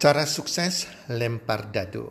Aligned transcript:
Cara 0.00 0.24
sukses 0.24 0.88
lempar 1.12 1.68
dadu. 1.76 2.08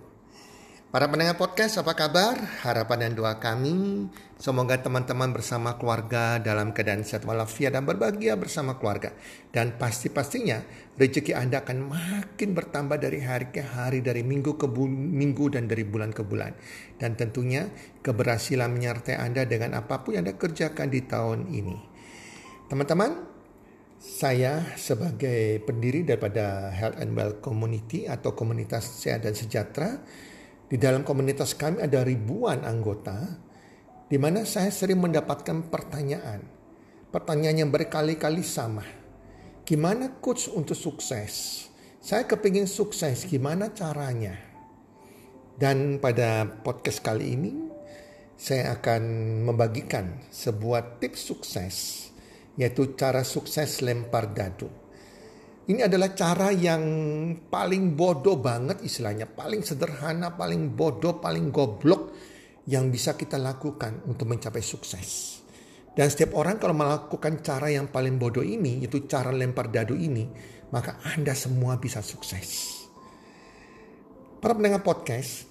Para 0.94 1.10
pendengar 1.10 1.42
podcast, 1.42 1.82
apa 1.82 1.98
kabar? 1.98 2.38
Harapan 2.62 3.10
dan 3.10 3.14
doa 3.18 3.42
kami, 3.42 4.06
semoga 4.38 4.78
teman-teman 4.78 5.34
bersama 5.34 5.74
keluarga 5.74 6.38
dalam 6.38 6.70
keadaan 6.70 7.02
sehat 7.02 7.26
walafiat 7.26 7.74
dan 7.74 7.90
berbahagia 7.90 8.38
bersama 8.38 8.78
keluarga. 8.78 9.18
Dan 9.50 9.82
pasti-pastinya 9.82 10.62
rezeki 11.02 11.34
Anda 11.34 11.66
akan 11.66 11.90
makin 11.90 12.54
bertambah 12.54 13.02
dari 13.02 13.26
hari 13.26 13.50
ke 13.50 13.66
hari, 13.66 14.06
dari 14.06 14.22
minggu 14.22 14.54
ke 14.54 14.70
minggu 14.94 15.58
dan 15.58 15.66
dari 15.66 15.82
bulan 15.82 16.14
ke 16.14 16.22
bulan. 16.22 16.54
Dan 17.02 17.18
tentunya 17.18 17.74
keberhasilan 18.06 18.70
menyertai 18.70 19.18
Anda 19.18 19.50
dengan 19.50 19.74
apa 19.74 20.06
pun 20.06 20.14
yang 20.14 20.30
Anda 20.30 20.38
kerjakan 20.38 20.94
di 20.94 21.10
tahun 21.10 21.50
ini. 21.50 21.78
Teman-teman, 22.70 23.29
saya 24.00 24.64
sebagai 24.80 25.60
pendiri 25.68 26.08
daripada 26.08 26.72
Health 26.72 27.04
and 27.04 27.12
Well 27.20 27.44
Community 27.44 28.08
atau 28.08 28.32
komunitas 28.32 28.88
sehat 29.04 29.28
dan 29.28 29.36
sejahtera, 29.36 30.00
di 30.72 30.80
dalam 30.80 31.04
komunitas 31.04 31.52
kami 31.52 31.84
ada 31.84 32.08
ribuan 32.08 32.64
anggota, 32.64 33.28
di 34.08 34.16
mana 34.16 34.48
saya 34.48 34.72
sering 34.72 35.04
mendapatkan 35.04 35.68
pertanyaan. 35.68 36.48
Pertanyaan 37.12 37.68
yang 37.68 37.72
berkali-kali 37.76 38.40
sama. 38.40 38.88
Gimana 39.68 40.24
coach 40.24 40.48
untuk 40.48 40.80
sukses? 40.80 41.68
Saya 42.00 42.24
kepingin 42.24 42.72
sukses, 42.72 43.28
gimana 43.28 43.76
caranya? 43.76 44.40
Dan 45.60 46.00
pada 46.00 46.48
podcast 46.64 47.04
kali 47.04 47.36
ini, 47.36 47.52
saya 48.40 48.80
akan 48.80 49.04
membagikan 49.44 50.24
sebuah 50.32 51.04
tips 51.04 51.20
sukses 51.20 52.09
yaitu 52.60 52.92
cara 53.00 53.24
sukses 53.24 53.80
lempar 53.80 54.36
dadu. 54.36 54.68
Ini 55.70 55.88
adalah 55.88 56.12
cara 56.12 56.52
yang 56.52 56.84
paling 57.48 57.96
bodoh 57.96 58.36
banget 58.36 58.84
istilahnya, 58.84 59.30
paling 59.30 59.64
sederhana, 59.64 60.36
paling 60.36 60.76
bodoh, 60.76 61.24
paling 61.24 61.54
goblok 61.54 62.12
yang 62.68 62.92
bisa 62.92 63.16
kita 63.16 63.40
lakukan 63.40 64.04
untuk 64.10 64.28
mencapai 64.28 64.60
sukses. 64.60 65.40
Dan 65.94 66.10
setiap 66.10 66.36
orang 66.36 66.60
kalau 66.60 66.76
melakukan 66.76 67.40
cara 67.46 67.72
yang 67.72 67.88
paling 67.88 68.20
bodoh 68.20 68.44
ini, 68.44 68.84
itu 68.84 69.06
cara 69.08 69.30
lempar 69.30 69.72
dadu 69.72 69.94
ini, 69.94 70.26
maka 70.74 71.00
Anda 71.16 71.38
semua 71.38 71.78
bisa 71.78 72.02
sukses. 72.02 72.82
Para 74.42 74.58
pendengar 74.58 74.82
podcast, 74.82 75.46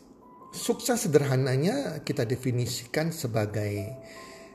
sukses 0.51 1.07
sederhananya 1.07 2.03
kita 2.03 2.27
definisikan 2.27 3.15
sebagai 3.15 3.87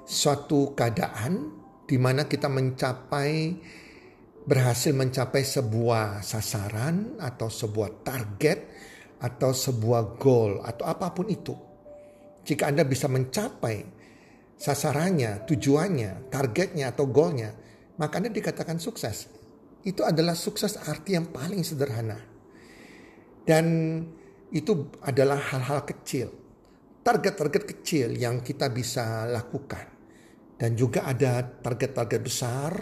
suatu 0.03 0.75
keadaan 0.75 1.62
di 1.83 1.97
mana 1.99 2.27
kita 2.27 2.47
mencapai 2.47 3.59
berhasil 4.43 4.91
mencapai 4.91 5.43
sebuah 5.43 6.19
sasaran 6.19 7.15
atau 7.19 7.47
sebuah 7.47 8.03
target 8.03 8.59
atau 9.23 9.55
sebuah 9.55 10.19
goal 10.19 10.59
atau 10.67 10.83
apa 10.83 11.15
pun 11.15 11.31
itu. 11.31 11.55
Jika 12.43 12.67
Anda 12.67 12.83
bisa 12.83 13.07
mencapai 13.07 13.87
sasarannya, 14.59 15.47
tujuannya, 15.47 16.27
targetnya 16.27 16.91
atau 16.91 17.07
goalnya, 17.07 17.55
maka 17.95 18.19
Anda 18.19 18.35
dikatakan 18.35 18.83
sukses. 18.83 19.31
Itu 19.83 20.03
adalah 20.03 20.35
sukses 20.35 20.75
arti 20.75 21.15
yang 21.15 21.31
paling 21.31 21.63
sederhana. 21.63 22.19
Dan 23.43 23.65
itu 24.51 24.91
adalah 25.03 25.39
hal-hal 25.39 25.87
kecil. 25.87 26.31
Target-target 27.03 27.63
kecil 27.63 28.15
yang 28.15 28.39
kita 28.43 28.71
bisa 28.71 29.27
lakukan 29.27 29.92
dan 30.57 30.77
juga 30.77 31.03
ada 31.03 31.41
target-target 31.41 32.21
besar 32.21 32.73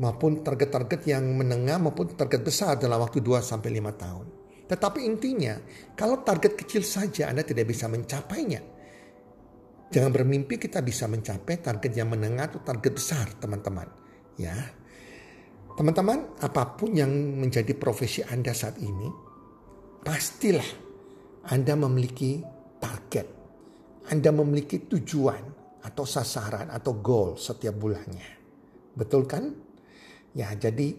maupun 0.00 0.40
target-target 0.40 1.04
yang 1.04 1.24
menengah 1.36 1.76
maupun 1.76 2.16
target 2.16 2.40
besar 2.40 2.80
dalam 2.80 2.96
waktu 3.02 3.20
2 3.20 3.44
sampai 3.44 3.70
5 3.76 4.02
tahun. 4.02 4.26
Tetapi 4.72 5.04
intinya, 5.04 5.60
kalau 5.92 6.24
target 6.24 6.56
kecil 6.56 6.80
saja 6.80 7.28
Anda 7.28 7.44
tidak 7.44 7.68
bisa 7.68 7.92
mencapainya. 7.92 8.64
Jangan 9.92 10.08
bermimpi 10.08 10.56
kita 10.56 10.80
bisa 10.80 11.04
mencapai 11.04 11.60
target 11.60 11.92
yang 11.92 12.08
menengah 12.08 12.48
atau 12.48 12.64
target 12.64 12.92
besar, 12.96 13.28
teman-teman. 13.36 13.84
Ya. 14.40 14.56
Teman-teman, 15.76 16.40
apa 16.40 16.72
pun 16.72 16.96
yang 16.96 17.12
menjadi 17.12 17.76
profesi 17.76 18.24
Anda 18.24 18.56
saat 18.56 18.80
ini, 18.80 19.12
pastilah 20.00 20.70
Anda 21.52 21.76
memiliki 21.76 22.40
target. 22.80 23.28
Anda 24.08 24.32
memiliki 24.32 24.88
tujuan 24.88 25.61
atau 25.82 26.06
sasaran 26.06 26.70
atau 26.70 26.98
goal 26.98 27.34
setiap 27.38 27.74
bulannya. 27.74 28.40
Betul 28.94 29.26
kan? 29.26 29.50
Ya, 30.32 30.54
jadi 30.56 30.96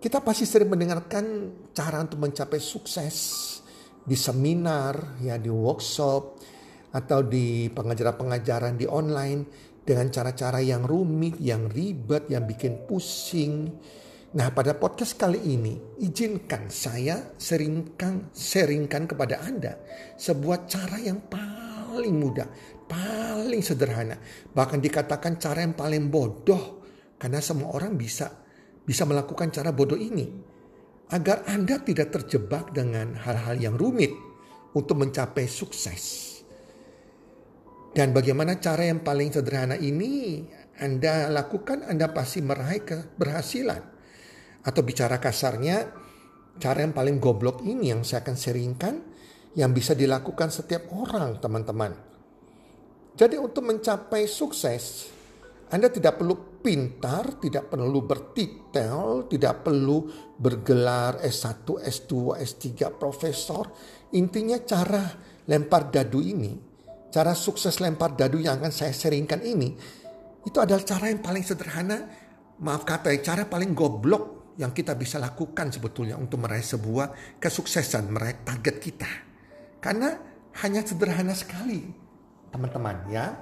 kita 0.00 0.24
pasti 0.24 0.48
sering 0.48 0.72
mendengarkan 0.72 1.52
cara 1.76 2.00
untuk 2.00 2.24
mencapai 2.24 2.60
sukses 2.60 3.16
di 4.00 4.16
seminar, 4.16 5.20
ya 5.20 5.36
di 5.36 5.52
workshop 5.52 6.40
atau 6.90 7.22
di 7.22 7.70
pengajaran-pengajaran 7.70 8.74
di 8.74 8.88
online 8.88 9.40
dengan 9.84 10.08
cara-cara 10.10 10.58
yang 10.64 10.84
rumit, 10.84 11.38
yang 11.38 11.68
ribet, 11.68 12.26
yang 12.32 12.44
bikin 12.48 12.84
pusing. 12.88 13.70
Nah, 14.30 14.48
pada 14.54 14.78
podcast 14.78 15.18
kali 15.18 15.42
ini 15.42 15.74
izinkan 16.00 16.70
saya 16.70 17.34
seringkan 17.34 18.30
seringkan 18.30 19.10
kepada 19.10 19.42
Anda 19.42 19.74
sebuah 20.14 20.70
cara 20.70 21.02
yang 21.02 21.26
paling 21.26 22.14
mudah, 22.14 22.46
paling 22.90 23.62
sederhana. 23.62 24.18
Bahkan 24.50 24.82
dikatakan 24.82 25.38
cara 25.38 25.62
yang 25.62 25.78
paling 25.78 26.10
bodoh. 26.10 26.82
Karena 27.14 27.38
semua 27.38 27.70
orang 27.76 27.94
bisa 27.94 28.26
bisa 28.82 29.06
melakukan 29.06 29.54
cara 29.54 29.70
bodoh 29.70 29.94
ini. 29.94 30.26
Agar 31.14 31.46
Anda 31.46 31.78
tidak 31.78 32.10
terjebak 32.10 32.74
dengan 32.74 33.14
hal-hal 33.14 33.54
yang 33.58 33.74
rumit 33.78 34.10
untuk 34.74 34.98
mencapai 34.98 35.46
sukses. 35.46 36.34
Dan 37.90 38.14
bagaimana 38.14 38.58
cara 38.62 38.86
yang 38.86 39.02
paling 39.02 39.34
sederhana 39.34 39.74
ini 39.74 40.46
Anda 40.78 41.26
lakukan, 41.30 41.86
Anda 41.86 42.10
pasti 42.14 42.38
meraih 42.42 42.82
keberhasilan. 42.86 43.82
Atau 44.62 44.86
bicara 44.86 45.18
kasarnya, 45.18 45.90
cara 46.62 46.86
yang 46.86 46.94
paling 46.94 47.18
goblok 47.18 47.66
ini 47.66 47.90
yang 47.90 48.06
saya 48.06 48.22
akan 48.22 48.36
seringkan, 48.38 48.94
yang 49.58 49.74
bisa 49.74 49.98
dilakukan 49.98 50.54
setiap 50.54 50.86
orang 50.94 51.42
teman-teman. 51.42 52.09
Jadi 53.14 53.36
untuk 53.36 53.66
mencapai 53.66 54.24
sukses, 54.30 55.10
Anda 55.70 55.90
tidak 55.90 56.18
perlu 56.18 56.60
pintar, 56.60 57.40
tidak 57.40 57.72
perlu 57.72 58.00
bertitel, 58.04 59.26
tidak 59.26 59.64
perlu 59.64 60.06
bergelar 60.36 61.22
S1, 61.24 61.66
S2, 61.66 62.36
S3, 62.38 62.66
profesor. 62.94 63.70
Intinya 64.14 64.58
cara 64.62 65.02
lempar 65.46 65.88
dadu 65.88 66.20
ini, 66.20 66.52
cara 67.10 67.34
sukses 67.34 67.78
lempar 67.78 68.14
dadu 68.14 68.38
yang 68.38 68.58
akan 68.58 68.72
saya 68.72 68.92
seringkan 68.94 69.40
ini, 69.42 69.68
itu 70.46 70.58
adalah 70.58 70.82
cara 70.82 71.12
yang 71.12 71.22
paling 71.22 71.44
sederhana, 71.44 71.98
maaf 72.60 72.82
kata, 72.82 73.12
cara 73.22 73.46
paling 73.46 73.72
goblok 73.76 74.54
yang 74.58 74.74
kita 74.74 74.92
bisa 74.98 75.16
lakukan 75.16 75.72
sebetulnya 75.72 76.18
untuk 76.20 76.44
meraih 76.44 76.64
sebuah 76.64 77.38
kesuksesan, 77.40 78.12
meraih 78.12 78.44
target 78.44 78.76
kita. 78.76 79.10
Karena 79.80 80.12
hanya 80.60 80.84
sederhana 80.84 81.32
sekali 81.32 82.09
teman-teman 82.50 82.96
ya. 83.10 83.34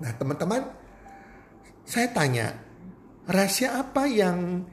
Nah 0.00 0.12
teman-teman, 0.16 0.62
saya 1.82 2.08
tanya, 2.12 2.54
rahasia 3.26 3.80
apa 3.80 4.06
yang 4.06 4.64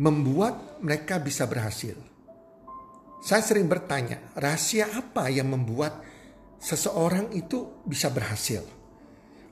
membuat 0.00 0.80
mereka 0.82 1.22
bisa 1.22 1.46
berhasil? 1.46 1.94
Saya 3.24 3.40
sering 3.40 3.70
bertanya, 3.70 4.20
rahasia 4.36 4.90
apa 4.90 5.32
yang 5.32 5.48
membuat 5.48 6.04
seseorang 6.60 7.32
itu 7.32 7.84
bisa 7.88 8.12
berhasil? 8.12 8.66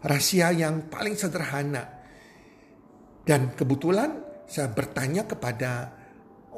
Rahasia 0.03 0.53
yang 0.53 0.93
paling 0.93 1.17
sederhana. 1.17 2.05
Dan 3.23 3.55
kebetulan 3.55 4.19
saya 4.51 4.69
bertanya 4.69 5.25
kepada 5.25 5.95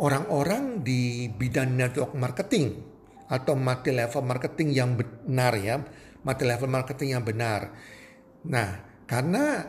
orang-orang 0.01 0.83
di 0.83 1.29
bidang 1.31 1.77
network 1.77 2.17
marketing 2.17 2.83
atau 3.31 3.55
multi 3.55 3.93
level 3.95 4.23
marketing 4.25 4.69
yang 4.75 4.91
benar 4.99 5.55
ya 5.57 5.77
mata 6.25 6.43
level 6.43 6.73
marketing 6.73 7.15
yang 7.15 7.25
benar. 7.25 7.71
Nah, 8.49 8.81
karena 9.05 9.69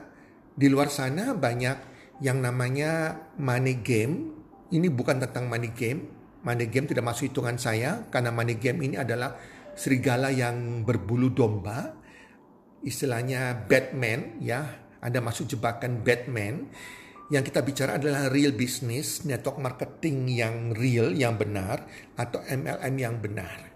di 0.55 0.71
luar 0.71 0.87
sana 0.87 1.35
banyak 1.35 1.77
yang 2.23 2.39
namanya 2.39 3.19
money 3.35 3.83
game. 3.83 4.31
Ini 4.71 4.87
bukan 4.89 5.19
tentang 5.21 5.51
money 5.51 5.71
game. 5.75 6.09
Money 6.41 6.71
game 6.71 6.87
tidak 6.87 7.05
masuk 7.05 7.29
hitungan 7.31 7.59
saya 7.59 8.07
karena 8.07 8.31
money 8.31 8.55
game 8.55 8.81
ini 8.81 8.95
adalah 8.95 9.35
serigala 9.75 10.31
yang 10.31 10.87
berbulu 10.87 11.29
domba. 11.35 11.91
Istilahnya 12.81 13.67
Batman 13.67 14.39
ya. 14.39 14.83
Ada 15.03 15.21
masuk 15.21 15.51
jebakan 15.53 16.01
Batman. 16.01 16.71
Yang 17.29 17.53
kita 17.53 17.61
bicara 17.65 17.91
adalah 17.97 18.29
real 18.29 18.53
business, 18.53 19.25
network 19.25 19.57
marketing 19.57 20.29
yang 20.29 20.73
real, 20.77 21.09
yang 21.09 21.37
benar, 21.41 21.89
atau 22.13 22.41
MLM 22.45 22.95
yang 23.01 23.17
benar. 23.17 23.74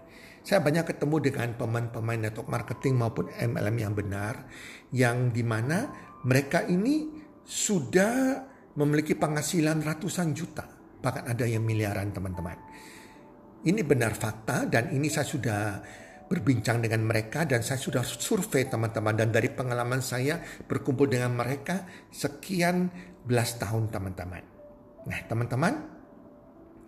Saya 0.50 0.66
banyak 0.66 0.82
ketemu 0.82 1.30
dengan 1.30 1.54
pemain-pemain 1.54 2.26
network 2.26 2.50
marketing 2.50 2.98
maupun 2.98 3.30
MLM 3.30 3.86
yang 3.86 3.94
benar, 3.94 4.50
yang 4.90 5.30
di 5.30 5.46
mana 5.46 5.94
mereka 6.26 6.66
ini 6.66 7.06
sudah 7.46 8.42
memiliki 8.74 9.14
penghasilan 9.14 9.78
ratusan 9.78 10.34
juta. 10.34 10.66
bahkan 11.00 11.24
ada 11.24 11.46
yang 11.48 11.64
miliaran 11.64 12.12
teman-teman. 12.12 12.58
Ini 13.64 13.80
benar 13.86 14.12
fakta 14.12 14.68
dan 14.68 14.92
ini 14.92 15.08
saya 15.08 15.24
sudah 15.24 15.80
berbincang 16.28 16.82
dengan 16.84 17.08
mereka 17.08 17.48
dan 17.48 17.64
saya 17.64 17.80
sudah 17.80 18.04
survei 18.04 18.68
teman-teman 18.68 19.16
dan 19.16 19.32
dari 19.32 19.48
pengalaman 19.48 20.04
saya 20.04 20.44
berkumpul 20.68 21.08
dengan 21.08 21.32
mereka 21.32 21.88
sekian 22.12 22.92
belas 23.24 23.56
tahun 23.56 23.88
teman-teman. 23.88 24.44
Nah 25.08 25.20
teman-teman, 25.24 25.72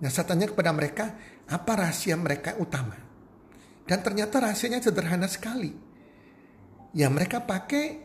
nah 0.03 0.11
saya 0.12 0.29
tanya 0.29 0.50
kepada 0.50 0.76
mereka 0.76 1.17
apa 1.49 1.73
rahasia 1.73 2.19
mereka 2.20 2.61
utama. 2.61 3.12
Dan 3.82 3.99
ternyata 4.00 4.38
rahasianya 4.38 4.81
sederhana 4.82 5.26
sekali. 5.26 5.73
Ya 6.93 7.08
mereka 7.08 7.43
pakai 7.43 7.99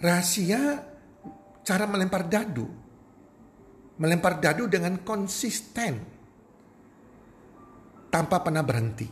rahasia 0.00 0.82
cara 1.62 1.84
melempar 1.86 2.26
dadu. 2.26 2.66
Melempar 4.00 4.40
dadu 4.40 4.66
dengan 4.66 4.98
konsisten. 5.04 6.00
Tanpa 8.12 8.44
pernah 8.44 8.60
berhenti. 8.60 9.08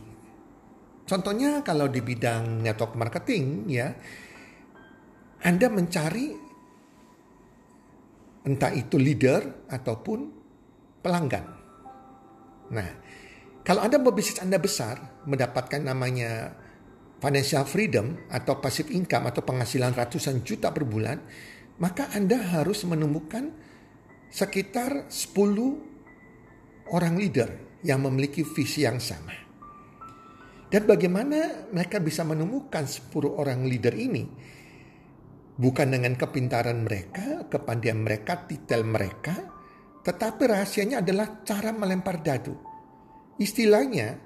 Contohnya 1.05 1.59
kalau 1.65 1.89
di 1.89 1.99
bidang 1.99 2.61
network 2.61 2.95
marketing 2.95 3.67
ya, 3.67 3.91
Anda 5.41 5.67
mencari 5.67 6.31
entah 8.45 8.71
itu 8.73 8.95
leader 8.97 9.67
ataupun 9.69 10.19
pelanggan. 11.01 11.45
Nah, 12.71 12.89
kalau 13.61 13.85
Anda 13.85 14.01
bisnis 14.01 14.41
Anda 14.41 14.57
besar, 14.57 15.21
mendapatkan 15.29 15.81
namanya 15.85 16.57
financial 17.21 17.69
freedom 17.69 18.17
atau 18.33 18.57
passive 18.57 18.89
income 18.89 19.29
atau 19.29 19.45
penghasilan 19.45 19.93
ratusan 19.93 20.41
juta 20.41 20.73
per 20.73 20.81
bulan, 20.89 21.21
maka 21.77 22.09
Anda 22.17 22.41
harus 22.41 22.81
menemukan 22.89 23.53
sekitar 24.33 25.05
10 25.13 26.89
orang 26.89 27.15
leader 27.21 27.79
yang 27.85 28.01
memiliki 28.01 28.41
visi 28.41 28.81
yang 28.81 28.97
sama. 28.97 29.37
Dan 30.71 30.87
bagaimana 30.87 31.69
mereka 31.69 32.01
bisa 32.01 32.25
menemukan 32.25 32.87
10 32.87 33.11
orang 33.29 33.67
leader 33.69 33.93
ini? 33.93 34.23
Bukan 35.61 35.93
dengan 35.93 36.17
kepintaran 36.17 36.81
mereka, 36.81 37.45
kepandian 37.45 38.01
mereka, 38.01 38.49
titel 38.49 38.81
mereka, 38.87 39.35
tetapi 40.01 40.41
rahasianya 40.49 41.05
adalah 41.05 41.45
cara 41.45 41.69
melempar 41.69 42.23
dadu. 42.25 42.70
Istilahnya, 43.39 44.19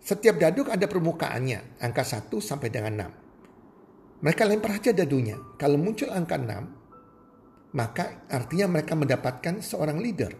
setiap 0.00 0.40
dadu 0.40 0.64
ada 0.66 0.88
permukaannya, 0.88 1.78
angka 1.84 2.02
1 2.02 2.40
sampai 2.40 2.68
dengan 2.72 2.92
6. 3.12 4.24
Mereka 4.24 4.42
lempar 4.44 4.76
aja 4.76 4.92
dadunya. 4.92 5.36
Kalau 5.56 5.80
muncul 5.80 6.12
angka 6.12 6.36
6, 6.36 7.76
maka 7.76 8.26
artinya 8.28 8.66
mereka 8.68 8.92
mendapatkan 8.98 9.64
seorang 9.64 9.96
leader. 10.02 10.32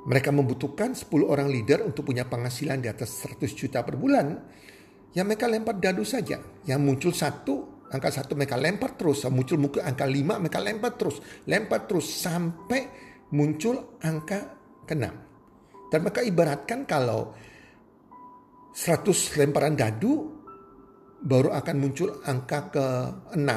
Mereka 0.00 0.32
membutuhkan 0.32 0.96
10 0.96 1.28
orang 1.28 1.52
leader 1.52 1.84
untuk 1.84 2.08
punya 2.08 2.24
penghasilan 2.24 2.80
di 2.80 2.88
atas 2.88 3.20
100 3.22 3.52
juta 3.52 3.84
per 3.84 4.00
bulan. 4.00 4.32
Yang 5.12 5.26
mereka 5.26 5.46
lempar 5.46 5.76
dadu 5.76 6.02
saja. 6.02 6.40
Yang 6.64 6.80
muncul 6.80 7.12
satu, 7.12 7.84
angka 7.92 8.10
satu 8.10 8.32
mereka 8.34 8.56
lempar 8.56 8.96
terus. 8.96 9.22
Yang 9.28 9.34
muncul 9.36 9.56
muncul 9.60 9.82
angka 9.84 10.06
lima 10.08 10.40
mereka 10.40 10.58
lempar 10.58 10.96
terus. 10.96 11.20
Lempar 11.44 11.84
terus 11.84 12.08
sampai 12.08 12.88
muncul 13.36 14.00
angka 14.00 14.56
keenam. 14.88 15.29
Dan 15.90 16.06
mereka 16.06 16.22
ibaratkan 16.22 16.86
kalau 16.86 17.34
100 18.70 19.38
lemparan 19.42 19.74
dadu 19.74 20.38
baru 21.20 21.52
akan 21.52 21.76
muncul 21.76 22.22
angka 22.24 22.72
ke-6 22.72 23.50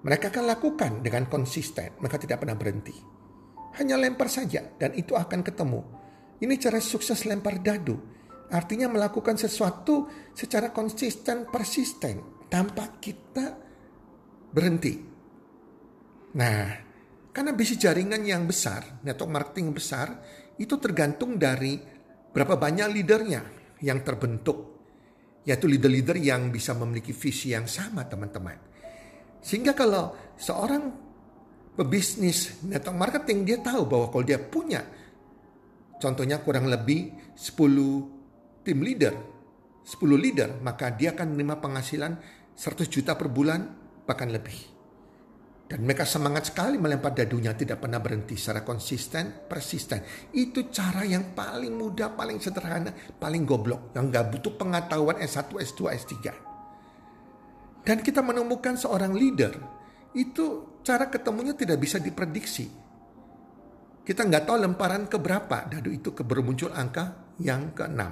mereka 0.00 0.32
akan 0.32 0.44
lakukan 0.48 0.92
dengan 1.04 1.28
konsisten 1.28 2.00
mereka 2.00 2.16
tidak 2.16 2.40
pernah 2.40 2.56
berhenti 2.56 3.10
hanya 3.78 3.94
lempar 3.94 4.26
saja 4.26 4.66
dan 4.74 4.96
itu 4.98 5.14
akan 5.14 5.46
ketemu. 5.46 5.80
Ini 6.40 6.54
cara 6.58 6.82
sukses 6.82 7.22
lempar 7.28 7.62
dadu. 7.62 7.94
Artinya 8.50 8.90
melakukan 8.90 9.38
sesuatu 9.38 10.10
secara 10.34 10.74
konsisten, 10.74 11.46
persisten 11.46 12.48
tanpa 12.50 12.98
kita 12.98 13.54
berhenti. 14.50 14.98
Nah, 16.34 16.66
karena 17.30 17.54
bisnis 17.54 17.78
jaringan 17.78 18.26
yang 18.26 18.42
besar, 18.50 18.98
network 19.06 19.30
marketing 19.30 19.70
besar, 19.70 20.18
itu 20.60 20.76
tergantung 20.76 21.40
dari 21.40 21.80
berapa 22.30 22.60
banyak 22.60 22.88
leadernya 22.92 23.42
yang 23.80 24.04
terbentuk. 24.04 24.78
Yaitu 25.40 25.64
leader-leader 25.64 26.20
yang 26.20 26.52
bisa 26.52 26.76
memiliki 26.76 27.16
visi 27.16 27.56
yang 27.56 27.64
sama 27.64 28.04
teman-teman. 28.04 28.60
Sehingga 29.40 29.72
kalau 29.72 30.36
seorang 30.36 30.92
pebisnis 31.72 32.60
network 32.60 32.96
marketing 33.00 33.48
dia 33.48 33.58
tahu 33.64 33.88
bahwa 33.88 34.12
kalau 34.12 34.24
dia 34.28 34.36
punya 34.36 34.84
contohnya 35.96 36.44
kurang 36.44 36.68
lebih 36.68 37.32
10 37.32 38.64
tim 38.64 38.78
leader, 38.84 39.16
10 39.84 39.96
leader, 40.20 40.60
maka 40.60 40.92
dia 40.92 41.16
akan 41.16 41.32
menerima 41.32 41.56
penghasilan 41.56 42.12
100 42.52 42.84
juta 42.92 43.16
per 43.16 43.32
bulan 43.32 43.64
bahkan 44.04 44.28
lebih. 44.28 44.69
Dan 45.70 45.86
mereka 45.86 46.02
semangat 46.02 46.50
sekali 46.50 46.82
melempar 46.82 47.14
dadunya 47.14 47.54
tidak 47.54 47.78
pernah 47.78 48.02
berhenti 48.02 48.34
secara 48.34 48.66
konsisten, 48.66 49.46
persisten. 49.46 50.02
Itu 50.34 50.66
cara 50.66 51.06
yang 51.06 51.30
paling 51.30 51.78
mudah, 51.78 52.10
paling 52.18 52.42
sederhana, 52.42 52.90
paling 52.90 53.46
goblok. 53.46 53.94
Yang 53.94 54.04
gak 54.10 54.26
butuh 54.34 54.52
pengetahuan 54.58 55.22
S1, 55.22 55.46
S2, 55.46 55.80
S3. 55.94 56.14
Dan 57.86 58.02
kita 58.02 58.18
menemukan 58.18 58.74
seorang 58.74 59.14
leader 59.14 59.54
itu 60.18 60.78
cara 60.82 61.06
ketemunya 61.06 61.54
tidak 61.54 61.78
bisa 61.78 62.02
diprediksi. 62.02 62.66
Kita 64.02 64.26
nggak 64.26 64.50
tahu 64.50 64.56
lemparan 64.66 65.06
ke 65.06 65.22
berapa, 65.22 65.70
dadu 65.70 65.94
itu 65.94 66.10
ke 66.10 66.26
bermuncul 66.26 66.74
angka 66.74 67.36
yang 67.38 67.70
ke-6. 67.70 68.02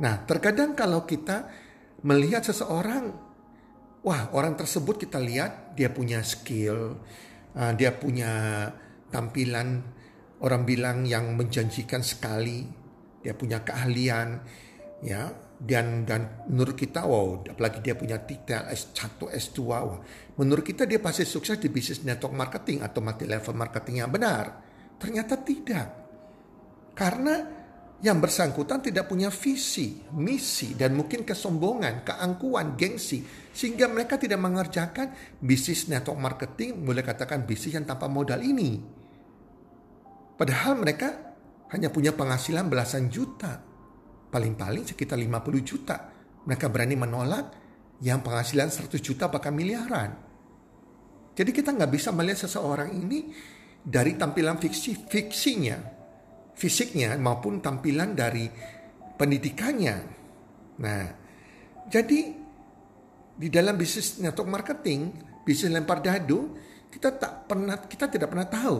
Nah, 0.00 0.14
terkadang 0.24 0.72
kalau 0.72 1.04
kita 1.04 1.52
melihat 2.00 2.40
seseorang, 2.40 3.29
wah 4.04 4.32
orang 4.32 4.56
tersebut 4.56 5.06
kita 5.06 5.20
lihat 5.20 5.76
dia 5.76 5.92
punya 5.92 6.24
skill, 6.24 6.96
uh, 7.56 7.72
dia 7.76 7.94
punya 7.96 8.66
tampilan. 9.12 9.98
Orang 10.40 10.64
bilang 10.64 11.04
yang 11.04 11.36
menjanjikan 11.36 12.00
sekali, 12.00 12.64
dia 13.20 13.36
punya 13.36 13.60
keahlian, 13.60 14.40
ya. 15.04 15.28
Dan 15.60 16.08
dan 16.08 16.48
menurut 16.48 16.72
kita 16.72 17.04
wow 17.04 17.44
apalagi 17.44 17.84
dia 17.84 17.92
punya 17.92 18.16
titel 18.24 18.64
S1 18.64 19.20
S2 19.20 19.60
wow. 19.60 20.00
menurut 20.40 20.64
kita 20.64 20.88
dia 20.88 20.96
pasti 20.96 21.28
sukses 21.28 21.60
di 21.60 21.68
bisnis 21.68 22.00
network 22.00 22.32
marketing 22.32 22.80
atau 22.80 23.04
multi 23.04 23.28
level 23.28 23.52
marketing 23.52 24.00
yang 24.00 24.08
benar. 24.08 24.56
Ternyata 24.96 25.36
tidak. 25.44 25.88
Karena 26.96 27.59
yang 28.00 28.16
bersangkutan 28.16 28.80
tidak 28.80 29.12
punya 29.12 29.28
visi, 29.28 30.00
misi, 30.16 30.72
dan 30.72 30.96
mungkin 30.96 31.20
kesombongan, 31.20 32.00
keangkuhan, 32.00 32.72
gengsi, 32.72 33.20
sehingga 33.52 33.92
mereka 33.92 34.16
tidak 34.16 34.40
mengerjakan 34.40 35.12
bisnis 35.36 35.84
network 35.84 36.16
marketing, 36.16 36.80
boleh 36.80 37.04
katakan 37.04 37.44
bisnis 37.44 37.76
yang 37.76 37.84
tanpa 37.84 38.08
modal 38.08 38.40
ini. 38.40 38.80
Padahal 40.40 40.80
mereka 40.80 41.36
hanya 41.76 41.92
punya 41.92 42.16
penghasilan 42.16 42.72
belasan 42.72 43.12
juta 43.12 43.60
paling-paling 44.32 44.88
sekitar 44.88 45.20
50 45.20 45.60
juta. 45.60 45.96
Mereka 46.48 46.72
berani 46.72 46.96
menolak 46.96 47.46
yang 48.00 48.24
penghasilan 48.24 48.72
100 48.72 48.96
juta 49.04 49.28
bahkan 49.28 49.52
miliaran. 49.52 50.16
Jadi 51.36 51.50
kita 51.52 51.76
nggak 51.76 51.92
bisa 51.92 52.16
melihat 52.16 52.48
seseorang 52.48 52.96
ini 52.96 53.28
dari 53.84 54.16
tampilan 54.16 54.56
fiksi, 54.56 55.04
fiksinya, 55.04 55.99
fisiknya 56.60 57.16
maupun 57.16 57.64
tampilan 57.64 58.12
dari 58.12 58.44
pendidikannya. 59.16 59.96
Nah, 60.84 61.02
jadi 61.88 62.20
di 63.40 63.48
dalam 63.48 63.80
bisnis 63.80 64.20
network 64.20 64.48
marketing, 64.52 65.08
bisnis 65.40 65.72
lempar 65.72 66.04
dadu, 66.04 66.52
kita 66.92 67.16
tak 67.16 67.48
pernah, 67.48 67.80
kita 67.88 68.12
tidak 68.12 68.28
pernah 68.28 68.44
tahu 68.44 68.78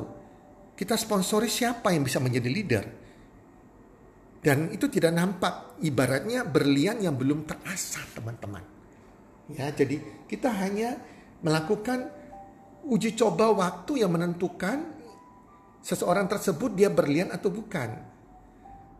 kita 0.80 0.96
sponsori 0.96 1.44
siapa 1.44 1.92
yang 1.92 2.08
bisa 2.08 2.16
menjadi 2.24 2.48
leader 2.48 2.84
dan 4.40 4.72
itu 4.72 4.88
tidak 4.88 5.12
nampak, 5.12 5.76
ibaratnya 5.84 6.40
berlian 6.48 6.96
yang 7.04 7.12
belum 7.12 7.44
terasa 7.44 8.00
teman-teman. 8.16 8.64
Ya, 9.52 9.68
jadi 9.68 10.00
kita 10.24 10.48
hanya 10.48 10.96
melakukan 11.44 12.08
uji 12.88 13.12
coba 13.12 13.52
waktu 13.52 14.00
yang 14.00 14.16
menentukan 14.16 14.99
seseorang 15.80 16.28
tersebut 16.28 16.76
dia 16.76 16.88
berlian 16.92 17.32
atau 17.32 17.48
bukan. 17.52 17.96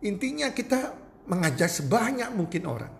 Intinya 0.01 0.49
kita 0.49 0.97
mengajak 1.29 1.69
sebanyak 1.69 2.33
mungkin 2.33 2.65
orang, 2.65 2.93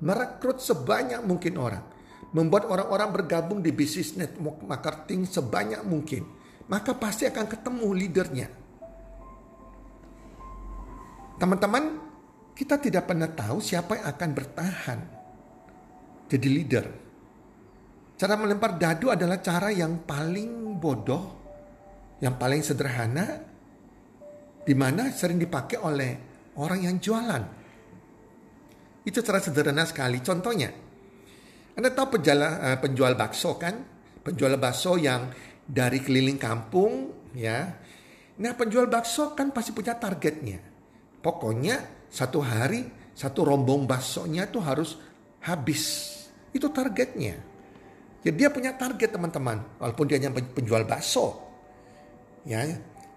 merekrut 0.00 0.58
sebanyak 0.60 1.20
mungkin 1.20 1.60
orang, 1.60 1.84
membuat 2.32 2.64
orang-orang 2.68 3.12
bergabung 3.12 3.60
di 3.60 3.70
bisnis 3.72 4.16
network 4.16 4.64
marketing 4.64 5.28
sebanyak 5.28 5.84
mungkin, 5.84 6.24
maka 6.66 6.96
pasti 6.96 7.28
akan 7.28 7.44
ketemu 7.44 7.88
leadernya 7.92 8.48
Teman-teman, 11.36 12.00
kita 12.56 12.80
tidak 12.80 13.12
pernah 13.12 13.28
tahu 13.28 13.60
siapa 13.60 14.00
yang 14.00 14.06
akan 14.08 14.30
bertahan 14.32 14.98
jadi 16.32 16.48
leader. 16.48 16.86
Cara 18.16 18.34
melempar 18.40 18.80
dadu 18.80 19.12
adalah 19.12 19.44
cara 19.44 19.68
yang 19.68 20.00
paling 20.08 20.80
bodoh 20.80 21.35
yang 22.20 22.40
paling 22.40 22.64
sederhana 22.64 23.42
di 24.66 24.74
mana 24.74 25.12
sering 25.12 25.38
dipakai 25.38 25.78
oleh 25.78 26.12
orang 26.58 26.80
yang 26.82 26.96
jualan. 26.98 27.42
Itu 29.06 29.22
cara 29.22 29.38
sederhana 29.38 29.86
sekali. 29.86 30.18
Contohnya, 30.18 30.72
Anda 31.78 31.94
tahu 31.94 32.18
penjala, 32.18 32.48
uh, 32.72 32.78
penjual 32.82 33.14
bakso 33.14 33.54
kan? 33.54 33.78
Penjual 34.26 34.58
bakso 34.58 34.98
yang 34.98 35.30
dari 35.62 36.02
keliling 36.02 36.40
kampung 36.40 37.14
ya. 37.36 37.70
Nah 38.36 38.52
penjual 38.58 38.90
bakso 38.90 39.38
kan 39.38 39.54
pasti 39.54 39.70
punya 39.70 39.94
targetnya. 39.94 40.58
Pokoknya 41.22 42.08
satu 42.10 42.42
hari 42.42 42.82
satu 43.16 43.48
rombong 43.48 43.88
baksonya 43.88 44.44
itu 44.50 44.60
harus 44.60 45.00
habis. 45.46 46.12
Itu 46.52 46.68
targetnya. 46.68 47.40
Jadi 48.20 48.36
dia 48.36 48.52
punya 48.52 48.76
target 48.76 49.14
teman-teman. 49.14 49.80
Walaupun 49.80 50.04
dia 50.04 50.20
hanya 50.20 50.34
penjual 50.34 50.84
bakso. 50.84 51.45
Ya, 52.46 52.62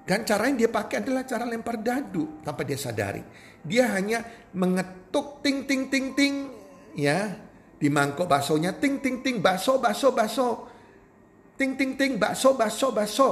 dan 0.10 0.26
cara 0.26 0.50
yang 0.50 0.58
dia 0.58 0.70
pakai 0.74 1.06
adalah 1.06 1.22
cara 1.22 1.46
lempar 1.46 1.78
dadu 1.78 2.42
tanpa 2.42 2.66
dia 2.66 2.82
sadari. 2.82 3.22
Dia 3.62 3.94
hanya 3.94 4.26
mengetuk 4.58 5.46
ting 5.46 5.70
ting 5.70 5.86
ting 5.94 6.18
ting 6.18 6.50
ya 6.98 7.38
di 7.78 7.94
mangkok 7.94 8.26
baksonya 8.26 8.74
ting 8.82 8.98
ting 8.98 9.22
ting 9.22 9.38
bakso 9.38 9.78
bakso 9.78 10.10
bakso 10.10 10.66
ting 11.54 11.78
ting 11.78 11.94
ting 11.94 12.18
bakso 12.18 12.58
bakso 12.58 12.90
bakso. 12.90 13.30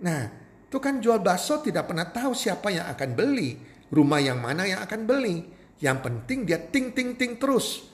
Nah, 0.00 0.24
itu 0.64 0.80
kan 0.80 1.04
jual 1.04 1.20
bakso 1.20 1.60
tidak 1.60 1.84
pernah 1.92 2.08
tahu 2.08 2.32
siapa 2.32 2.72
yang 2.72 2.88
akan 2.96 3.10
beli, 3.12 3.60
rumah 3.92 4.22
yang 4.24 4.40
mana 4.40 4.64
yang 4.64 4.80
akan 4.80 5.04
beli. 5.04 5.44
Yang 5.84 5.98
penting 6.00 6.38
dia 6.48 6.56
ting 6.64 6.96
ting 6.96 7.12
ting 7.20 7.36
terus. 7.36 7.92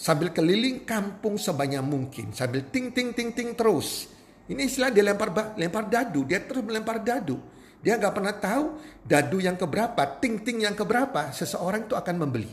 Sambil 0.00 0.32
keliling 0.32 0.88
kampung 0.88 1.36
sebanyak 1.36 1.84
mungkin, 1.84 2.32
sambil 2.32 2.64
ting 2.72 2.96
ting 2.96 3.12
ting 3.12 3.36
ting 3.36 3.52
terus. 3.52 4.08
Ini 4.50 4.66
istilah 4.66 4.90
dia 4.90 5.06
lempar 5.06 5.54
lempar 5.54 5.86
dadu, 5.86 6.26
dia 6.26 6.42
terus 6.42 6.66
melempar 6.66 6.98
dadu. 7.06 7.38
Dia 7.80 7.96
nggak 7.96 8.12
pernah 8.12 8.34
tahu 8.34 8.64
dadu 9.06 9.38
yang 9.38 9.54
keberapa, 9.54 10.18
ting-ting 10.18 10.66
yang 10.66 10.74
keberapa, 10.74 11.30
seseorang 11.30 11.86
itu 11.86 11.94
akan 11.94 12.16
membeli 12.18 12.50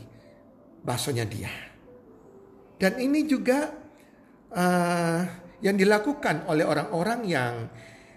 baksonya 0.86 1.26
dia. 1.26 1.52
Dan 2.78 3.02
ini 3.02 3.26
juga 3.26 3.74
uh, 4.54 5.22
yang 5.60 5.76
dilakukan 5.76 6.46
oleh 6.46 6.64
orang-orang 6.64 7.20
yang 7.26 7.54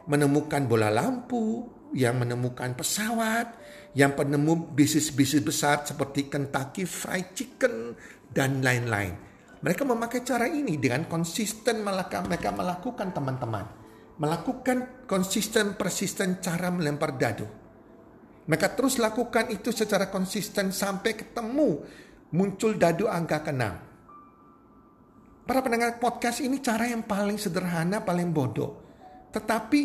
menemukan 0.07 0.69
bola 0.69 0.93
lampu, 0.93 1.65
yang 1.97 2.21
menemukan 2.21 2.77
pesawat, 2.77 3.57
yang 3.97 4.15
penemu 4.15 4.71
bisnis-bisnis 4.77 5.43
besar 5.43 5.83
seperti 5.83 6.31
Kentucky 6.31 6.85
Fried 6.87 7.35
Chicken 7.35 7.97
dan 8.31 8.63
lain-lain. 8.63 9.30
Mereka 9.61 9.85
memakai 9.85 10.25
cara 10.25 10.49
ini 10.49 10.81
dengan 10.81 11.05
konsisten 11.05 11.85
mereka 11.85 12.25
melakukan 12.53 13.13
teman-teman. 13.13 13.67
Melakukan 14.17 15.05
konsisten 15.05 15.77
persisten 15.77 16.41
cara 16.41 16.73
melempar 16.73 17.17
dadu. 17.17 17.45
Mereka 18.49 18.73
terus 18.73 18.97
lakukan 18.97 19.53
itu 19.53 19.69
secara 19.69 20.09
konsisten 20.09 20.73
sampai 20.73 21.13
ketemu 21.13 21.85
muncul 22.33 22.73
dadu 22.77 23.05
angka 23.05 23.45
keenam. 23.45 23.77
Para 25.45 25.61
pendengar 25.61 26.01
podcast 26.01 26.41
ini 26.41 26.63
cara 26.65 26.89
yang 26.89 27.05
paling 27.05 27.37
sederhana, 27.37 28.01
paling 28.01 28.33
bodoh. 28.33 28.81
Tetapi 29.29 29.83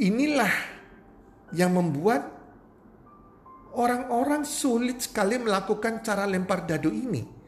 inilah 0.00 0.52
yang 1.52 1.76
membuat 1.76 2.32
orang-orang 3.76 4.44
sulit 4.48 5.04
sekali 5.04 5.36
melakukan 5.36 6.00
cara 6.00 6.24
lempar 6.24 6.64
dadu 6.64 6.88
ini. 6.88 7.41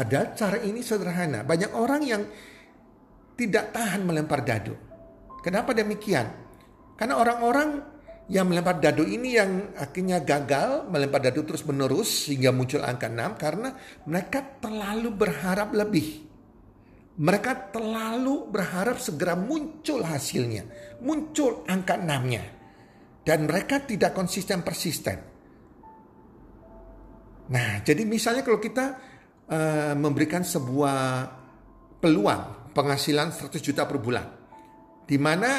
Padahal 0.00 0.32
cara 0.32 0.56
ini 0.64 0.80
sederhana. 0.80 1.44
Banyak 1.44 1.76
orang 1.76 2.00
yang 2.00 2.24
tidak 3.36 3.68
tahan 3.76 4.00
melempar 4.00 4.40
dadu. 4.40 4.72
Kenapa 5.44 5.76
demikian? 5.76 6.24
Karena 6.96 7.20
orang-orang 7.20 7.84
yang 8.32 8.48
melempar 8.48 8.80
dadu 8.80 9.04
ini 9.04 9.36
yang 9.36 9.76
akhirnya 9.76 10.24
gagal 10.24 10.88
melempar 10.88 11.20
dadu 11.20 11.44
terus 11.44 11.68
menerus 11.68 12.24
sehingga 12.24 12.48
muncul 12.48 12.80
angka 12.80 13.12
6 13.12 13.36
karena 13.36 13.76
mereka 14.08 14.40
terlalu 14.64 15.12
berharap 15.12 15.68
lebih. 15.76 16.24
Mereka 17.20 17.68
terlalu 17.68 18.48
berharap 18.48 18.96
segera 19.04 19.36
muncul 19.36 20.00
hasilnya, 20.00 20.64
muncul 21.04 21.60
angka 21.68 22.00
6-nya. 22.00 22.44
Dan 23.20 23.44
mereka 23.44 23.84
tidak 23.84 24.16
konsisten 24.16 24.64
persisten. 24.64 25.28
Nah, 27.52 27.84
jadi 27.84 28.08
misalnya 28.08 28.40
kalau 28.40 28.56
kita 28.56 29.09
uh, 29.50 29.94
memberikan 29.98 30.46
sebuah 30.46 30.98
peluang 31.98 32.72
penghasilan 32.72 33.34
100 33.34 33.58
juta 33.60 33.84
per 33.84 33.98
bulan. 33.98 34.26
Di 35.04 35.18
mana 35.18 35.50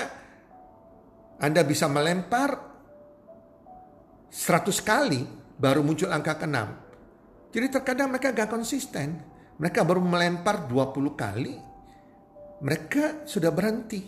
Anda 1.42 1.62
bisa 1.68 1.92
melempar 1.92 2.50
100 4.32 4.88
kali 4.88 5.22
baru 5.60 5.84
muncul 5.84 6.08
angka 6.08 6.40
ke-6. 6.40 6.58
Jadi 7.52 7.68
terkadang 7.68 8.16
mereka 8.16 8.32
gak 8.32 8.50
konsisten. 8.50 9.20
Mereka 9.62 9.86
baru 9.86 10.02
melempar 10.02 10.66
20 10.66 11.14
kali, 11.14 11.54
mereka 12.66 13.28
sudah 13.30 13.54
berhenti. 13.54 14.02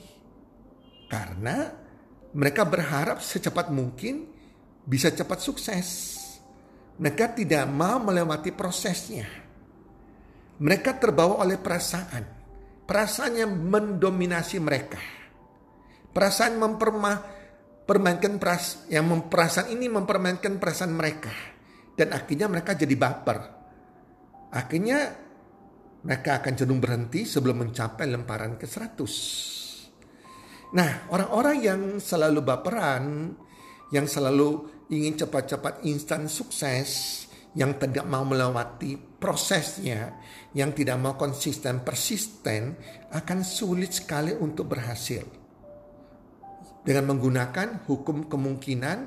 Karena 1.05 1.69
mereka 2.33 2.65
berharap 2.65 3.21
secepat 3.21 3.69
mungkin 3.69 4.25
bisa 4.81 5.13
cepat 5.13 5.37
sukses. 5.37 6.17
Mereka 6.97 7.37
tidak 7.37 7.69
mau 7.69 8.01
melewati 8.01 8.49
prosesnya. 8.49 9.29
Mereka 10.61 11.01
terbawa 11.01 11.41
oleh 11.41 11.57
perasaan. 11.57 12.23
Perasaan 12.83 13.33
yang 13.39 13.55
mendominasi 13.55 14.59
mereka. 14.59 14.99
Perasaan 16.13 16.61
mempermah 16.61 17.33
permainkan 17.83 18.39
peras 18.39 18.87
yang 18.87 19.11
memperasaan 19.11 19.71
ini 19.71 19.91
mempermainkan 19.91 20.55
perasaan 20.55 20.95
mereka 20.95 21.31
dan 21.93 22.15
akhirnya 22.15 22.47
mereka 22.49 22.73
jadi 22.73 22.95
baper. 22.95 23.39
Akhirnya 24.53 24.99
mereka 26.03 26.43
akan 26.43 26.53
cenderung 26.53 26.83
berhenti 26.83 27.25
sebelum 27.25 27.65
mencapai 27.65 28.05
lemparan 28.09 28.59
ke 28.59 28.67
100. 28.67 30.73
Nah, 30.73 31.05
orang-orang 31.13 31.57
yang 31.61 31.81
selalu 32.01 32.41
baperan, 32.41 33.37
yang 33.93 34.09
selalu 34.09 34.65
ingin 34.89 35.21
cepat-cepat 35.21 35.85
instan 35.85 36.25
sukses, 36.25 37.23
yang 37.53 37.77
tidak 37.77 38.09
mau 38.09 38.25
melewati 38.25 39.12
prosesnya, 39.23 40.19
yang 40.51 40.75
tidak 40.75 40.99
mau 40.99 41.15
konsisten 41.15 41.79
persisten, 41.79 42.75
akan 43.15 43.39
sulit 43.47 43.95
sekali 43.95 44.35
untuk 44.35 44.75
berhasil. 44.75 45.23
Dengan 46.83 47.15
menggunakan 47.15 47.87
hukum 47.87 48.27
kemungkinan, 48.27 48.97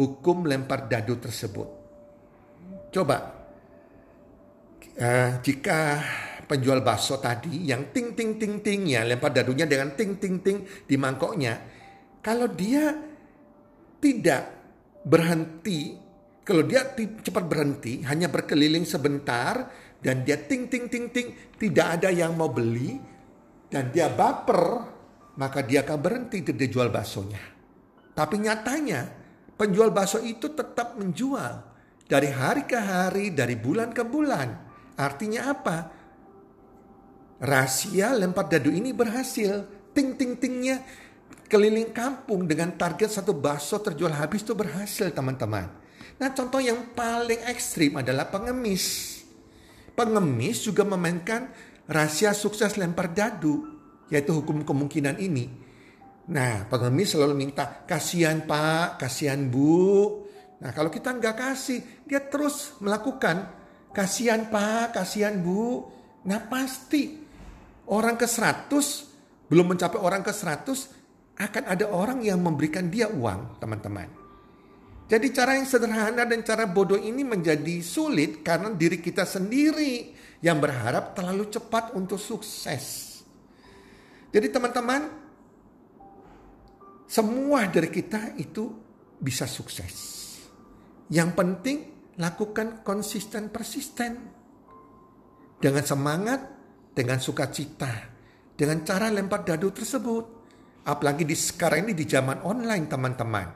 hukum 0.00 0.48
lempar 0.48 0.88
dadu 0.88 1.20
tersebut. 1.20 1.68
Coba, 2.88 3.16
uh, 4.96 5.30
jika 5.44 6.00
penjual 6.48 6.80
bakso 6.80 7.20
tadi 7.20 7.68
yang 7.68 7.92
ting 7.92 8.16
ting 8.16 8.40
ting 8.40 8.58
ting 8.64 8.90
ya 8.90 9.06
lempar 9.06 9.30
dadunya 9.30 9.68
dengan 9.68 9.92
ting 9.92 10.16
ting 10.16 10.40
ting 10.40 10.64
di 10.64 10.96
mangkoknya, 10.96 11.60
kalau 12.24 12.48
dia 12.48 12.96
tidak 14.00 14.42
berhenti 15.04 15.99
kalau 16.50 16.66
dia 16.66 16.82
cepat 16.98 17.46
berhenti, 17.46 18.02
hanya 18.02 18.26
berkeliling 18.26 18.82
sebentar, 18.82 19.70
dan 20.02 20.26
dia 20.26 20.34
ting 20.34 20.66
ting 20.66 20.90
ting 20.90 21.06
ting, 21.14 21.30
tidak 21.54 22.02
ada 22.02 22.10
yang 22.10 22.34
mau 22.34 22.50
beli, 22.50 22.98
dan 23.70 23.94
dia 23.94 24.10
baper, 24.10 24.82
maka 25.38 25.62
dia 25.62 25.86
akan 25.86 25.98
berhenti 26.02 26.42
dia 26.42 26.66
jual 26.66 26.90
baksonya. 26.90 27.38
Tapi 28.18 28.42
nyatanya 28.42 29.06
penjual 29.54 29.94
bakso 29.94 30.18
itu 30.26 30.50
tetap 30.50 30.98
menjual 30.98 31.62
dari 32.10 32.34
hari 32.34 32.66
ke 32.66 32.74
hari, 32.74 33.30
dari 33.30 33.54
bulan 33.54 33.94
ke 33.94 34.02
bulan. 34.02 34.50
Artinya 34.98 35.54
apa? 35.54 35.76
Rahasia 37.46 38.10
lempar 38.18 38.50
dadu 38.50 38.74
ini 38.74 38.90
berhasil. 38.90 39.86
Ting 39.94 40.18
ting 40.18 40.34
tingnya 40.34 40.82
keliling 41.46 41.94
kampung 41.94 42.50
dengan 42.50 42.74
target 42.74 43.22
satu 43.22 43.38
bakso 43.38 43.78
terjual 43.78 44.10
habis 44.18 44.42
itu 44.42 44.58
berhasil 44.58 45.14
teman-teman. 45.14 45.79
Nah 46.20 46.28
contoh 46.36 46.60
yang 46.60 46.92
paling 46.92 47.48
ekstrim 47.48 47.96
adalah 47.96 48.28
pengemis. 48.28 49.16
Pengemis 49.96 50.60
juga 50.68 50.84
memainkan 50.84 51.48
rahasia 51.88 52.36
sukses 52.36 52.76
lempar 52.76 53.08
dadu, 53.16 53.64
yaitu 54.12 54.36
hukum 54.36 54.60
kemungkinan 54.60 55.16
ini. 55.16 55.48
Nah 56.28 56.68
pengemis 56.68 57.16
selalu 57.16 57.32
minta, 57.32 57.88
kasihan 57.88 58.44
pak, 58.44 59.00
kasihan 59.00 59.48
bu. 59.48 60.28
Nah 60.60 60.76
kalau 60.76 60.92
kita 60.92 61.16
nggak 61.16 61.36
kasih, 61.40 62.04
dia 62.04 62.20
terus 62.20 62.76
melakukan, 62.84 63.48
kasihan 63.96 64.52
pak, 64.52 64.92
kasihan 65.00 65.40
bu. 65.40 65.88
Nah 66.28 66.36
pasti 66.52 67.16
orang 67.88 68.20
ke 68.20 68.28
100, 68.28 69.48
belum 69.48 69.72
mencapai 69.72 69.96
orang 69.96 70.20
ke 70.20 70.36
100, 70.36 71.40
akan 71.40 71.64
ada 71.64 71.88
orang 71.88 72.20
yang 72.20 72.44
memberikan 72.44 72.92
dia 72.92 73.08
uang 73.08 73.56
teman-teman. 73.56 74.19
Jadi 75.10 75.26
cara 75.34 75.58
yang 75.58 75.66
sederhana 75.66 76.22
dan 76.22 76.46
cara 76.46 76.70
bodoh 76.70 76.94
ini 76.94 77.26
menjadi 77.26 77.82
sulit 77.82 78.46
karena 78.46 78.70
diri 78.70 79.02
kita 79.02 79.26
sendiri 79.26 80.14
yang 80.38 80.62
berharap 80.62 81.18
terlalu 81.18 81.50
cepat 81.50 81.98
untuk 81.98 82.22
sukses. 82.22 83.18
Jadi 84.30 84.46
teman-teman, 84.54 85.10
semua 87.10 87.66
dari 87.66 87.90
kita 87.90 88.38
itu 88.38 88.70
bisa 89.18 89.50
sukses. 89.50 90.22
Yang 91.10 91.30
penting 91.34 91.78
lakukan 92.22 92.86
konsisten 92.86 93.50
persisten. 93.50 94.38
Dengan 95.58 95.82
semangat, 95.82 96.40
dengan 96.94 97.18
sukacita, 97.18 97.90
dengan 98.54 98.86
cara 98.86 99.10
lempar 99.10 99.42
dadu 99.42 99.74
tersebut. 99.74 100.38
Apalagi 100.86 101.26
di 101.26 101.34
sekarang 101.34 101.90
ini 101.90 101.98
di 101.98 102.06
zaman 102.06 102.46
online 102.46 102.86
teman-teman. 102.86 103.46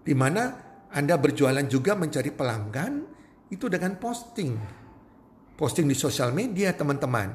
Di 0.00 0.16
mana 0.16 0.69
Anda 0.90 1.14
berjualan 1.14 1.66
juga 1.70 1.94
mencari 1.94 2.34
pelanggan 2.34 3.06
itu 3.50 3.70
dengan 3.70 3.94
posting. 3.98 4.52
Posting 5.54 5.86
di 5.86 5.94
sosial 5.94 6.34
media 6.34 6.74
teman-teman. 6.74 7.28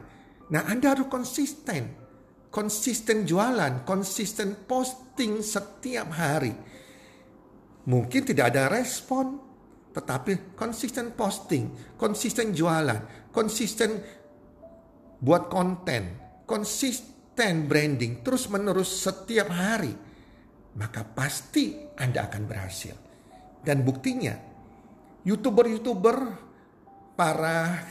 Nah 0.51 0.63
Anda 0.67 0.91
harus 0.95 1.07
konsisten. 1.07 2.03
Konsisten 2.51 3.27
jualan, 3.27 3.83
konsisten 3.83 4.67
posting 4.67 5.43
setiap 5.43 6.07
hari. 6.15 6.55
Mungkin 7.85 8.21
tidak 8.23 8.55
ada 8.55 8.71
respon, 8.71 9.37
tetapi 9.91 10.55
konsisten 10.55 11.11
posting, 11.15 11.95
konsisten 11.99 12.55
jualan, 12.55 13.31
konsisten 13.35 13.99
buat 15.19 15.51
konten, 15.51 16.19
konsisten 16.47 17.67
branding 17.67 18.23
terus 18.23 18.47
menerus 18.47 19.03
setiap 19.03 19.51
hari, 19.51 19.91
maka 20.79 21.03
pasti 21.03 21.75
Anda 21.99 22.27
akan 22.27 22.43
berhasil. 22.47 23.04
Dan 23.65 23.81
buktinya, 23.81 24.37
youtuber-youtuber 25.25 26.37
para 27.17 27.81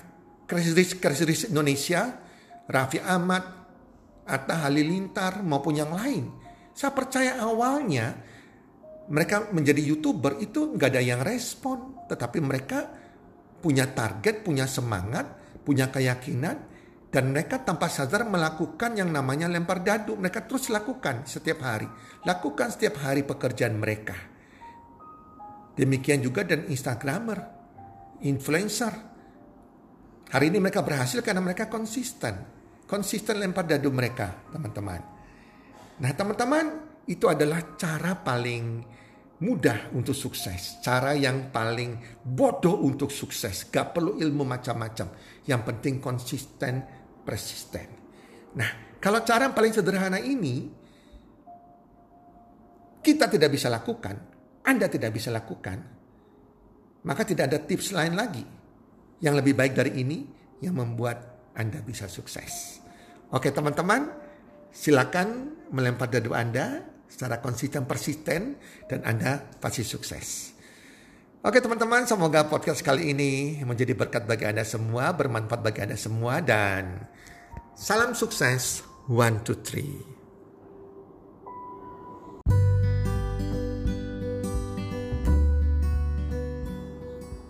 krisis-krisis 0.47 1.51
Indonesia, 1.51 2.15
Raffi 2.71 3.03
Ahmad, 3.03 3.43
Atta 4.25 4.65
Halilintar 4.65 5.43
maupun 5.43 5.75
yang 5.75 5.91
lain, 5.91 6.31
saya 6.73 6.95
percaya 6.95 7.43
awalnya 7.43 8.15
mereka 9.11 9.53
menjadi 9.53 9.83
youtuber 9.85 10.41
itu 10.41 10.79
nggak 10.79 10.91
ada 10.95 11.03
yang 11.03 11.21
respon, 11.21 12.07
tetapi 12.09 12.39
mereka 12.41 12.89
punya 13.61 13.91
target, 13.91 14.41
punya 14.41 14.65
semangat, 14.65 15.29
punya 15.61 15.93
keyakinan, 15.93 16.57
dan 17.15 17.31
mereka 17.31 17.63
tanpa 17.63 17.87
sadar 17.87 18.27
melakukan 18.27 18.99
yang 18.99 19.13
namanya 19.13 19.47
lempar 19.47 19.87
dadu. 19.87 20.19
Mereka 20.19 20.51
terus 20.51 20.67
lakukan 20.67 21.23
setiap 21.31 21.63
hari. 21.63 21.87
Lakukan 22.27 22.75
setiap 22.75 22.99
hari 23.07 23.23
pekerjaan 23.23 23.79
mereka. 23.79 24.34
Demikian 25.75 26.23
juga 26.23 26.47
dan 26.47 26.71
Instagramer, 26.71 27.39
influencer. 28.23 28.95
Hari 30.31 30.47
ini 30.51 30.59
mereka 30.63 30.87
berhasil 30.87 31.19
karena 31.21 31.43
mereka 31.43 31.67
konsisten. 31.67 32.35
Konsisten 32.87 33.43
lempar 33.43 33.67
dadu 33.67 33.91
mereka, 33.91 34.47
teman-teman. 34.55 35.01
Nah, 35.99 36.11
teman-teman, 36.15 36.67
itu 37.11 37.27
adalah 37.27 37.75
cara 37.75 38.15
paling 38.15 38.83
mudah 39.43 39.91
untuk 39.99 40.15
sukses. 40.15 40.79
Cara 40.79 41.13
yang 41.13 41.51
paling 41.51 42.23
bodoh 42.23 42.81
untuk 42.87 43.11
sukses. 43.11 43.67
Gak 43.67 43.93
perlu 43.93 44.17
ilmu 44.17 44.47
macam-macam. 44.47 45.11
Yang 45.45 45.63
penting 45.69 45.95
konsisten 45.99 46.87
persisten. 47.27 47.89
Nah, 48.55 48.99
kalau 49.03 49.21
cara 49.27 49.51
yang 49.51 49.57
paling 49.57 49.75
sederhana 49.75 50.21
ini 50.23 50.71
kita 53.05 53.29
tidak 53.29 53.53
bisa 53.53 53.69
lakukan, 53.69 54.34
Anda 54.65 54.89
tidak 54.89 55.13
bisa 55.13 55.29
lakukan, 55.29 55.79
maka 57.05 57.23
tidak 57.29 57.53
ada 57.53 57.59
tips 57.61 57.93
lain 57.93 58.17
lagi 58.17 58.45
yang 59.21 59.37
lebih 59.37 59.53
baik 59.53 59.77
dari 59.77 60.01
ini 60.01 60.25
yang 60.65 60.81
membuat 60.81 61.53
Anda 61.53 61.85
bisa 61.85 62.09
sukses. 62.09 62.81
Oke 63.29 63.53
teman-teman, 63.53 64.09
silakan 64.73 65.53
melempar 65.69 66.09
dadu 66.09 66.33
Anda 66.33 66.81
secara 67.05 67.45
konsisten 67.45 67.85
persisten 67.85 68.57
dan 68.89 69.05
Anda 69.05 69.45
pasti 69.61 69.85
sukses. 69.85 70.57
Oke 71.45 71.61
teman-teman, 71.61 72.09
semoga 72.09 72.49
podcast 72.49 72.81
kali 72.81 73.13
ini 73.13 73.61
menjadi 73.61 73.93
berkat 73.93 74.25
bagi 74.25 74.49
Anda 74.49 74.65
semua, 74.65 75.13
bermanfaat 75.13 75.61
bagi 75.61 75.85
Anda 75.85 76.01
semua 76.01 76.41
dan 76.41 77.05
salam 77.77 78.17
sukses 78.17 78.81
one 79.13 79.45
two 79.45 79.61
three. 79.61 80.14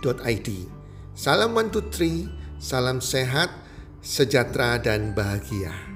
healthcommunity.id. 0.00 0.50
Salam 1.14 1.52
one 1.52 1.68
two 1.68 1.84
salam 2.56 3.00
sehat, 3.00 3.52
sejahtera 4.00 4.80
dan 4.80 5.12
bahagia. 5.12 5.89